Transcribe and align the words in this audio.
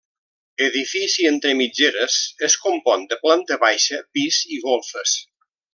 Edifici 0.67 1.27
entre 1.31 1.51
mitgeres 1.59 2.17
es 2.49 2.57
compon 2.65 3.07
de 3.13 3.21
planta 3.27 3.61
baixa, 3.69 4.05
pis 4.17 4.45
i 4.57 4.63
golfes. 4.69 5.19